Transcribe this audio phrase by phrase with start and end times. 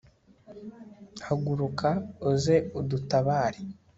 [1.25, 1.89] haguruka,
[2.31, 3.59] uze udutabare